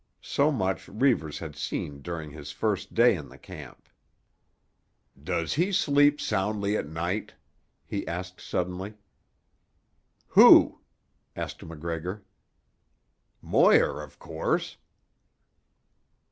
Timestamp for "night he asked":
6.87-8.41